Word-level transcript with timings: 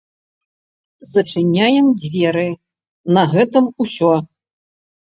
Зачыняем 1.11 1.87
дзверы, 2.05 2.49
на 3.19 3.31
гэтым 3.37 3.65
усё. 3.87 4.13